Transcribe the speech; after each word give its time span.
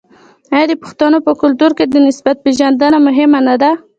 آیا 0.55 0.65
د 0.69 0.73
پښتنو 0.83 1.17
په 1.27 1.31
کلتور 1.41 1.71
کې 1.77 1.85
د 1.87 1.95
نسب 2.05 2.25
پیژندنه 2.43 2.97
مهمه 3.07 3.39
نه 3.47 3.55
ده؟ 3.61 3.71